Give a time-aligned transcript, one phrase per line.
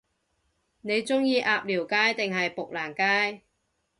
[0.81, 2.95] 你鍾意鴨寮街定係砵蘭
[3.35, 3.43] 街？